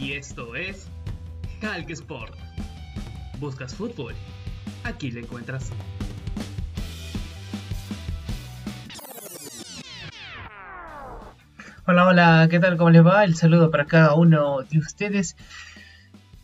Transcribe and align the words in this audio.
Y 0.00 0.14
esto 0.14 0.54
es 0.54 0.88
Hulk 1.62 1.90
Sport. 1.90 2.34
¿Buscas 3.38 3.74
fútbol? 3.74 4.14
Aquí 4.82 5.10
lo 5.10 5.20
encuentras. 5.20 5.70
Hola, 11.86 12.06
hola, 12.06 12.48
¿qué 12.50 12.58
tal? 12.60 12.78
¿Cómo 12.78 12.88
les 12.88 13.04
va? 13.04 13.24
El 13.24 13.34
saludo 13.34 13.70
para 13.70 13.84
cada 13.84 14.14
uno 14.14 14.62
de 14.62 14.78
ustedes. 14.78 15.36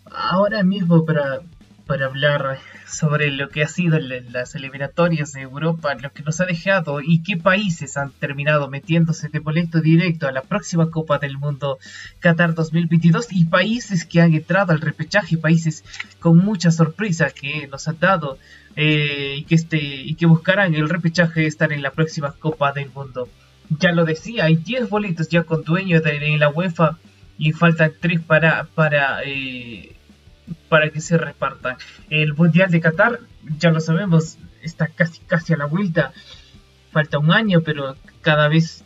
Ahora 0.05 0.63
mismo 0.63 1.07
para, 1.07 1.41
para 1.87 2.07
hablar 2.07 2.59
sobre 2.87 3.31
lo 3.31 3.49
que 3.49 3.63
ha 3.63 3.69
sido 3.69 3.99
las 3.99 4.55
eliminatorias 4.55 5.33
de 5.33 5.43
Europa, 5.43 5.95
lo 5.95 6.11
que 6.11 6.23
nos 6.23 6.41
ha 6.41 6.45
dejado 6.45 7.01
y 7.01 7.23
qué 7.23 7.37
países 7.37 7.97
han 7.97 8.11
terminado 8.11 8.69
metiéndose 8.69 9.29
de 9.29 9.39
boleto 9.39 9.81
directo 9.81 10.27
a 10.27 10.33
la 10.33 10.43
próxima 10.43 10.91
Copa 10.91 11.19
del 11.19 11.39
Mundo 11.39 11.79
Qatar 12.19 12.55
2022 12.55 13.29
y 13.31 13.45
países 13.47 14.05
que 14.05 14.21
han 14.21 14.35
entrado 14.35 14.73
al 14.73 14.81
repechaje, 14.81 15.39
países 15.39 15.85
con 16.19 16.39
mucha 16.39 16.71
sorpresa 16.71 17.31
que 17.31 17.69
nos 17.69 17.87
han 17.87 17.99
dado 18.01 18.39
eh, 18.75 19.37
y, 19.39 19.45
que 19.45 19.55
este, 19.55 19.79
y 19.79 20.15
que 20.17 20.27
buscarán 20.27 20.75
el 20.75 20.89
repechaje 20.89 21.47
estar 21.47 21.73
en 21.73 21.83
la 21.83 21.93
próxima 21.93 22.33
Copa 22.33 22.73
del 22.73 22.91
Mundo. 22.91 23.29
Ya 23.79 23.93
lo 23.93 24.05
decía, 24.05 24.45
hay 24.45 24.57
10 24.57 24.91
boletos 24.91 25.29
ya 25.29 25.45
con 25.45 25.63
dueño 25.63 26.01
de, 26.01 26.17
en 26.17 26.41
la 26.41 26.49
UEFA 26.49 26.99
y 27.39 27.53
faltan 27.53 27.93
3 28.01 28.21
para, 28.21 28.65
para 28.75 29.23
eh, 29.25 29.96
para 30.69 30.91
que 30.91 31.01
se 31.01 31.19
repartan. 31.19 31.77
El 32.11 32.35
Mundial 32.35 32.71
de 32.71 32.81
Qatar, 32.81 33.21
ya 33.59 33.71
lo 33.71 33.81
sabemos, 33.81 34.39
está 34.63 34.89
casi 34.89 35.21
casi 35.21 35.53
a 35.53 35.57
la 35.57 35.67
vuelta. 35.67 36.13
Falta 36.93 37.19
un 37.19 37.33
año, 37.33 37.61
pero 37.63 37.97
cada 38.23 38.49
vez 38.49 38.85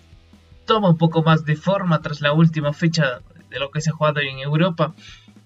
toma 0.66 0.90
un 0.90 0.98
poco 0.98 1.22
más 1.22 1.44
de 1.44 1.56
forma 1.56 2.00
tras 2.00 2.20
la 2.20 2.32
última 2.32 2.72
fecha 2.72 3.20
de 3.50 3.58
lo 3.58 3.70
que 3.70 3.80
se 3.80 3.90
ha 3.90 3.92
jugado 3.92 4.20
en 4.20 4.38
Europa, 4.38 4.94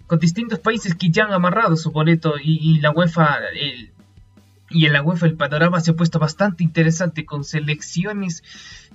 con 0.07 0.19
distintos 0.19 0.59
países 0.59 0.95
que 0.95 1.11
ya 1.11 1.25
han 1.25 1.33
amarrado 1.33 1.77
su 1.77 1.91
boleto 1.91 2.35
y, 2.43 2.81
la 2.81 2.91
UEFA 2.91 3.39
y 4.71 4.87
en 4.87 4.93
la 4.93 5.03
UEFA 5.03 5.27
el 5.27 5.37
panorama 5.37 5.81
se 5.81 5.93
ha 5.93 5.95
puesto 5.95 6.19
bastante 6.19 6.63
interesante 6.63 7.25
con 7.25 7.45
selecciones 7.45 8.43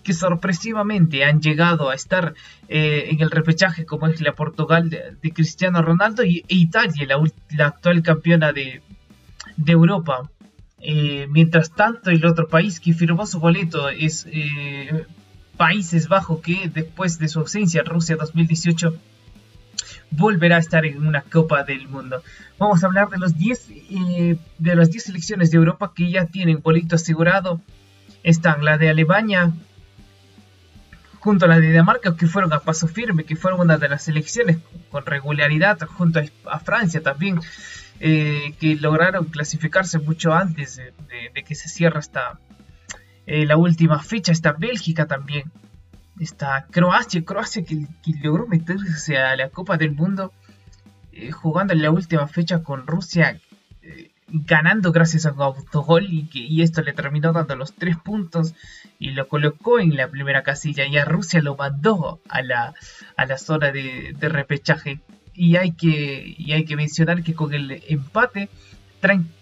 que 0.03 0.13
sorpresivamente 0.13 1.23
han 1.23 1.41
llegado 1.41 1.89
a 1.89 1.95
estar 1.95 2.33
eh, 2.67 3.09
en 3.11 3.21
el 3.21 3.31
repechaje 3.31 3.85
como 3.85 4.07
es 4.07 4.21
la 4.21 4.33
Portugal 4.33 4.89
de, 4.89 5.31
Cristiano 5.31 5.81
Ronaldo 5.81 6.23
y, 6.23 6.39
e 6.47 6.55
Italia, 6.55 7.07
la, 7.57 7.65
actual 7.67 8.01
campeona 8.03 8.51
de, 8.51 8.81
Europa. 9.65 10.29
Eh, 10.81 11.27
mientras 11.29 11.71
tanto, 11.71 12.09
el 12.09 12.25
otro 12.25 12.47
país 12.47 12.79
que 12.79 12.93
firmó 12.93 13.25
su 13.25 13.39
boleto 13.39 13.89
es 13.89 14.25
eh, 14.31 15.05
Países 15.57 16.07
Bajos, 16.07 16.41
que 16.41 16.69
después 16.73 17.19
de 17.19 17.27
su 17.27 17.39
ausencia 17.39 17.81
en 17.81 17.85
Rusia 17.85 18.15
2018 18.15 18.95
volverá 20.11 20.55
a 20.55 20.59
estar 20.59 20.85
en 20.85 21.05
una 21.05 21.21
Copa 21.21 21.63
del 21.63 21.87
Mundo. 21.87 22.23
Vamos 22.57 22.83
a 22.83 22.87
hablar 22.87 23.09
de 23.09 23.17
los 23.17 23.37
10 23.37 23.67
de 24.57 24.75
las 24.75 24.89
10 24.91 25.03
selecciones 25.03 25.51
de 25.51 25.57
Europa 25.57 25.93
que 25.95 26.09
ya 26.09 26.25
tienen 26.25 26.61
boleto 26.61 26.95
asegurado. 26.95 27.61
Están 28.23 28.65
la 28.65 28.77
de 28.77 28.89
Alemania, 28.89 29.53
junto 31.19 31.45
a 31.45 31.47
la 31.47 31.59
de 31.59 31.67
Dinamarca, 31.67 32.15
que 32.15 32.27
fueron 32.27 32.53
a 32.53 32.59
paso 32.59 32.87
firme, 32.87 33.25
que 33.25 33.35
fueron 33.35 33.61
una 33.61 33.77
de 33.77 33.89
las 33.89 34.03
selecciones 34.03 34.57
con 34.89 35.05
regularidad, 35.05 35.79
junto 35.81 36.21
a, 36.45 36.59
Francia 36.59 37.01
también, 37.01 37.39
eh, 37.99 38.53
que 38.59 38.75
lograron 38.75 39.25
clasificarse 39.25 39.99
mucho 39.99 40.33
antes 40.33 40.77
de, 40.77 41.43
que 41.43 41.55
se 41.55 41.67
cierre 41.67 41.99
esta, 41.99 42.39
eh, 43.25 43.45
la 43.45 43.57
última 43.57 43.99
fecha. 44.01 44.31
Está 44.31 44.53
Bélgica 44.53 45.05
también, 45.05 45.51
está 46.19 46.65
Croacia, 46.71 47.23
Croacia 47.23 47.63
que, 47.63 47.85
logró 48.21 48.47
meterse 48.47 49.17
a 49.17 49.35
la 49.35 49.49
Copa 49.49 49.77
del 49.77 49.91
Mundo 49.91 50.31
eh, 51.11 51.31
jugando 51.31 51.73
en 51.73 51.81
la 51.81 51.91
última 51.91 52.27
fecha 52.27 52.63
con 52.63 52.87
Rusia 52.87 53.39
ganando 54.31 54.91
gracias 54.91 55.25
a 55.25 55.31
un 55.31 55.41
autogol 55.41 56.05
y, 56.09 56.27
que, 56.27 56.39
y 56.39 56.61
esto 56.61 56.81
le 56.81 56.93
terminó 56.93 57.33
dando 57.33 57.55
los 57.55 57.73
tres 57.73 57.97
puntos 57.97 58.53
y 58.99 59.11
lo 59.11 59.27
colocó 59.27 59.79
en 59.79 59.95
la 59.95 60.07
primera 60.07 60.43
casilla 60.43 60.85
y 60.85 60.97
a 60.97 61.05
Rusia 61.05 61.41
lo 61.41 61.55
mandó 61.55 62.19
a 62.29 62.41
la, 62.41 62.73
a 63.15 63.25
la 63.25 63.37
zona 63.37 63.71
de, 63.71 64.15
repechaje 64.19 64.99
y 65.33 65.55
hay, 65.55 65.71
que, 65.71 66.35
y 66.37 66.51
hay 66.53 66.65
que 66.65 66.75
mencionar 66.75 67.23
que 67.23 67.33
con 67.33 67.53
el 67.53 67.83
empate 67.87 68.49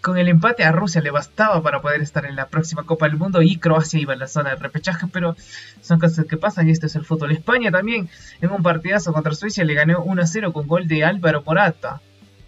con 0.02 0.18
el 0.18 0.28
empate 0.28 0.64
a 0.64 0.72
Rusia 0.72 1.02
le 1.02 1.10
bastaba 1.10 1.64
para 1.64 1.82
poder 1.82 2.02
estar 2.02 2.26
en 2.26 2.36
la 2.36 2.48
próxima 2.48 2.84
Copa 2.84 3.08
del 3.08 3.18
Mundo 3.18 3.42
y 3.42 3.58
Croacia 3.58 4.00
iba 4.00 4.14
en 4.14 4.20
la 4.20 4.28
zona 4.28 4.52
de 4.52 4.58
repechaje, 4.58 5.08
pero 5.12 5.36
son 5.82 6.00
cosas 6.00 6.26
que 6.26 6.38
pasan 6.38 6.68
y 6.68 6.72
este 6.72 6.86
es 6.86 6.96
el 6.96 7.06
fútbol. 7.06 7.32
España 7.32 7.72
también 7.72 8.08
en 8.40 8.52
un 8.52 8.62
partidazo 8.62 9.14
contra 9.14 9.34
Suecia 9.34 9.64
le 9.64 9.74
ganó 9.74 10.06
1-0 10.06 10.54
con 10.54 10.68
gol 10.68 10.88
de 10.88 11.04
Álvaro 11.04 11.42
Morata. 11.44 12.02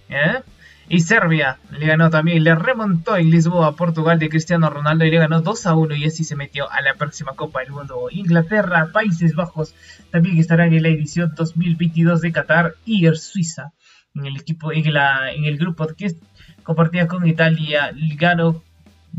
¿Eh? 0.07 0.43
Y 0.89 1.01
Serbia 1.01 1.59
le 1.71 1.85
ganó 1.85 2.09
también, 2.09 2.43
le 2.43 2.55
remontó 2.55 3.15
en 3.15 3.29
Lisboa 3.29 3.67
a 3.67 3.71
Portugal 3.73 4.17
de 4.17 4.27
Cristiano 4.27 4.71
Ronaldo 4.71 5.05
y 5.05 5.11
le 5.11 5.19
ganó 5.19 5.41
2 5.41 5.67
a 5.67 5.75
1 5.75 5.95
y 5.95 6.05
así 6.05 6.23
se 6.23 6.35
metió 6.35 6.69
a 6.71 6.81
la 6.81 6.95
próxima 6.95 7.33
Copa 7.35 7.59
del 7.59 7.71
Mundo. 7.71 8.07
Inglaterra, 8.09 8.89
Países 8.91 9.35
Bajos 9.35 9.75
también 10.11 10.39
estarán 10.39 10.73
en 10.73 10.81
la 10.81 10.89
edición 10.89 11.33
2022 11.35 12.21
de 12.21 12.31
Qatar 12.31 12.73
y 12.85 13.07
Suiza 13.13 13.71
en 14.15 14.25
el 14.25 14.37
equipo 14.37 14.71
en, 14.71 14.91
la, 14.93 15.31
en 15.31 15.45
el 15.45 15.57
grupo 15.57 15.87
que 15.95 16.15
compartía 16.63 17.07
con 17.07 17.27
Italia 17.27 17.91
ganó 18.15 18.63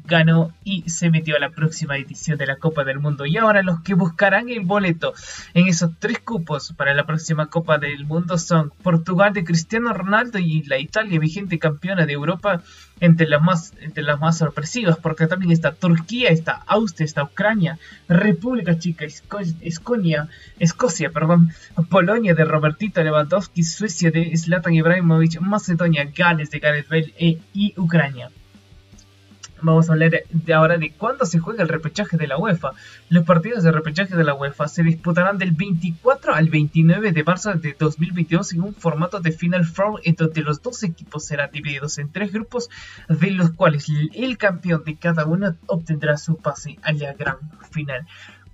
ganó 0.05 0.53
y 0.65 0.89
se 0.91 1.11
metió 1.11 1.37
a 1.37 1.41
la 1.41 1.51
próxima 1.51 1.97
edición 1.97 2.39
de 2.39 2.47
la 2.47 2.57
Copa 2.57 2.85
del 2.85 2.99
Mundo. 2.99 3.27
Y 3.27 3.37
ahora 3.37 3.63
los 3.63 3.81
que 3.81 3.95
buscarán 3.95 4.49
el 4.49 4.61
boleto 4.61 5.15
en 5.55 5.69
esos 5.69 5.91
tres 5.99 6.19
cupos 6.19 6.73
para 6.77 6.95
la 6.95 7.07
próxima 7.07 7.47
Copa 7.47 7.79
del 7.79 8.05
Mundo 8.05 8.39
son 8.39 8.73
Portugal 8.83 9.33
de 9.33 9.45
Cristiano 9.45 9.93
Ronaldo 9.93 10.39
y 10.39 10.63
la 10.65 10.79
Italia 10.79 11.19
vigente 11.19 11.59
campeona 11.59 12.07
de 12.07 12.13
Europa 12.13 12.63
entre 13.01 13.27
las 13.29 13.43
más, 13.43 13.73
entre 13.81 14.03
las 14.03 14.21
más 14.21 14.39
sorpresivas, 14.39 14.99
porque 14.99 15.27
también 15.27 15.53
está 15.53 15.73
Turquía, 15.73 16.29
está 16.29 16.63
Austria, 16.67 17.07
está 17.07 17.25
Ucrania, 17.25 17.79
República 18.09 18.79
Chica, 18.79 19.07
Escocia, 19.07 20.29
Escocia, 20.59 21.11
perdón, 21.11 21.53
Polonia 21.89 22.35
de 22.35 22.45
Robertito 22.45 23.03
Lewandowski, 23.03 23.63
Suecia 23.63 24.11
de 24.11 24.37
Zlatan 24.37 24.75
Ibrahimovic, 24.75 25.41
Macedonia, 25.41 26.11
Gales 26.15 26.51
de 26.51 26.59
Gareth 26.59 26.89
Bale 26.89 27.15
e, 27.17 27.39
y 27.55 27.75
Ucrania. 27.79 28.31
Vamos 29.63 29.89
a 29.89 29.93
hablar 29.93 30.23
de 30.31 30.55
ahora 30.55 30.79
de 30.79 30.93
cuándo 30.93 31.27
se 31.27 31.39
juega 31.39 31.63
el 31.63 31.69
repechaje 31.69 32.17
de 32.17 32.27
la 32.27 32.39
UEFA. 32.39 32.73
Los 33.09 33.25
partidos 33.25 33.63
de 33.63 33.73
repechaje 33.73 34.17
de 34.17 34.25
la 34.25 34.35
UEFA 34.35 34.69
se 34.69 34.83
disputarán 34.83 35.39
del 35.39 35.53
24 35.53 36.35
al 36.35 36.49
29 36.49 37.13
de 37.13 37.25
marzo 37.25 37.53
de 37.55 37.77
2022 37.79 38.53
en 38.55 38.63
un 38.63 38.75
formato 38.75 39.21
de 39.21 39.33
Final 39.33 39.65
Four 39.65 40.01
en 40.05 40.15
donde 40.15 40.43
los 40.43 40.63
dos 40.63 40.83
equipos 40.83 41.25
serán 41.25 41.51
divididos 41.51 41.99
en 41.99 42.11
tres 42.11 42.33
grupos 42.33 42.71
de 43.09 43.31
los 43.33 43.51
cuales 43.51 43.87
el 44.15 44.39
campeón 44.39 44.85
de 44.85 44.97
cada 44.97 45.27
uno 45.27 45.57
obtendrá 45.67 46.17
su 46.17 46.37
pase 46.37 46.79
a 46.83 46.93
la 46.93 47.13
gran 47.13 47.37
final. 47.71 48.07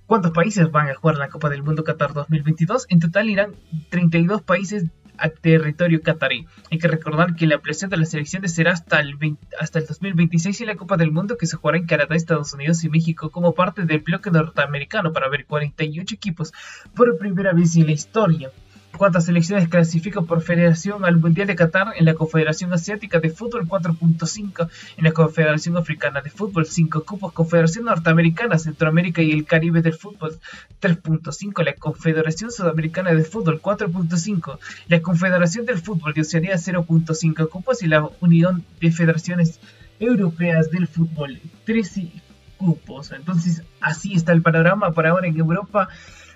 ¿Cuántos 0.05 0.31
países 0.31 0.71
van 0.71 0.89
a 0.89 0.95
jugar 0.95 1.17
la 1.17 1.27
Copa 1.27 1.49
del 1.49 1.63
Mundo 1.63 1.83
Qatar 1.83 2.13
2022? 2.13 2.85
En 2.89 2.99
total 2.99 3.29
irán 3.29 3.55
32 3.89 4.41
países 4.41 4.85
a 5.17 5.29
territorio 5.29 6.01
catarí. 6.01 6.45
Hay 6.71 6.79
que 6.79 6.87
recordar 6.87 7.35
que 7.35 7.47
la 7.47 7.55
ampliación 7.55 7.89
de 7.89 7.97
las 7.97 8.13
elecciones 8.13 8.53
será 8.53 8.71
hasta 8.71 8.99
el, 8.99 9.17
hasta 9.59 9.79
el 9.79 9.85
2026 9.85 10.61
y 10.61 10.65
la 10.65 10.75
Copa 10.75 10.97
del 10.97 11.11
Mundo 11.11 11.37
que 11.37 11.45
se 11.45 11.57
jugará 11.57 11.77
en 11.77 11.85
Canadá, 11.85 12.15
Estados 12.15 12.53
Unidos 12.53 12.83
y 12.83 12.89
México 12.89 13.29
como 13.29 13.53
parte 13.53 13.83
del 13.83 13.99
bloque 13.99 14.31
norteamericano 14.31 15.13
para 15.13 15.29
ver 15.29 15.45
48 15.45 16.15
equipos 16.15 16.53
por 16.95 17.17
primera 17.17 17.53
vez 17.53 17.75
en 17.75 17.87
la 17.87 17.91
historia 17.93 18.51
cuántas 18.95 19.25
selecciones 19.25 19.69
clasifican 19.69 20.25
por 20.25 20.41
federación 20.41 21.05
al 21.05 21.17
Mundial 21.17 21.47
de 21.47 21.55
Qatar 21.55 21.93
en 21.95 22.05
la 22.05 22.13
Confederación 22.13 22.73
Asiática 22.73 23.19
de 23.19 23.29
Fútbol 23.29 23.67
4.5, 23.67 24.69
en 24.97 25.03
la 25.03 25.11
Confederación 25.11 25.77
Africana 25.77 26.21
de 26.21 26.29
Fútbol 26.29 26.65
5 26.65 27.03
cupos, 27.03 27.33
Confederación 27.33 27.85
Norteamericana, 27.85 28.57
Centroamérica 28.57 29.21
y 29.21 29.31
el 29.31 29.45
Caribe 29.45 29.81
del 29.81 29.93
Fútbol 29.93 30.39
3.5, 30.81 31.63
la 31.63 31.73
Confederación 31.73 32.51
Sudamericana 32.51 33.13
de 33.13 33.23
Fútbol 33.23 33.61
4.5, 33.61 34.59
la 34.87 35.01
Confederación 35.01 35.65
del 35.65 35.77
Fútbol 35.79 36.13
de 36.13 36.21
Oceanía 36.21 36.55
0.5 36.55 37.49
cupos 37.49 37.83
y 37.83 37.87
la 37.87 38.09
Unión 38.19 38.63
de 38.81 38.91
Federaciones 38.91 39.59
Europeas 39.99 40.71
del 40.71 40.87
Fútbol 40.87 41.39
13 41.65 42.11
cupos. 42.57 43.11
Entonces 43.11 43.63
así 43.79 44.13
está 44.13 44.31
el 44.31 44.41
panorama 44.41 44.91
por 44.91 45.07
ahora 45.07 45.27
en 45.27 45.37
Europa 45.37 45.89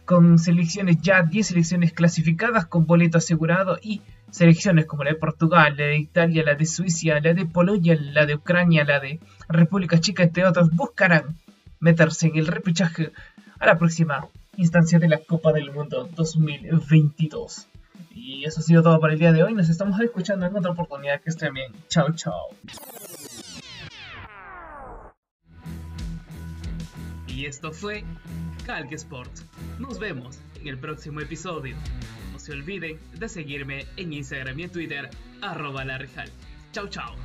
con 0.06 0.40
selecciones 0.40 1.02
ya 1.02 1.24
10 1.24 1.48
selecciones 1.48 1.94
clasificadas 1.94 2.66
con 2.66 2.86
boleto 2.86 3.18
asegurado 3.18 3.78
y 3.82 4.02
selecciones 4.30 4.86
como 4.86 5.04
la 5.04 5.12
de 5.12 5.18
Portugal, 5.18 5.76
la 5.78 5.86
de 5.86 5.98
Italia, 5.98 6.44
la 6.44 6.56
de 6.56 6.66
Suiza, 6.66 7.20
la 7.20 7.34
de 7.34 7.46
Polonia, 7.46 7.98
la 8.00 8.26
de 8.26 8.36
Ucrania, 8.36 8.84
la 8.84 9.00
de 9.00 9.20
República 9.48 10.00
Chica, 10.00 10.24
entre 10.24 10.46
otros, 10.46 10.72
buscarán 10.72 11.38
meterse 11.80 12.28
en 12.28 12.38
el 12.38 12.48
repechaje 12.48 13.12
a 13.60 13.66
la 13.66 13.78
próxima 13.78 14.28
instancia 14.58 15.00
de 15.00 15.10
la 15.10 15.18
Copa 15.18 15.52
del 15.54 15.72
Mundo 15.72 16.10
2022. 16.16 17.68
Y 18.14 18.46
eso 18.46 18.60
ha 18.60 18.64
sido 18.64 18.84
todo 18.84 19.00
para 19.00 19.14
el 19.14 19.20
día 19.20 19.32
de 19.32 19.44
hoy. 19.44 19.54
Nos 19.54 19.70
estamos 19.70 20.00
escuchando 20.00 20.46
en 20.46 20.56
otra 20.56 20.72
oportunidad. 20.72 21.22
Que 21.22 21.30
estén 21.30 21.54
bien. 21.54 21.72
Chao, 21.88 22.14
chao. 22.14 22.50
Y 27.42 27.48
esto 27.48 27.72
fue 27.72 28.04
Calque 28.68 28.94
Sport. 28.94 29.32
Nos 29.80 29.98
vemos 29.98 30.38
en 30.60 30.68
el 30.68 30.78
próximo 30.78 31.22
episodio. 31.22 31.76
se 32.38 32.52
olviden 32.52 33.00
de 33.18 33.28
seguirme 33.28 33.88
en 33.98 34.14
Instagram 34.14 34.60
y 34.60 34.64
en 34.66 34.70
Twitter, 34.72 35.10
arroba 35.42 35.84
la 35.84 36.00
Chau 36.72 36.88
chau. 36.88 37.16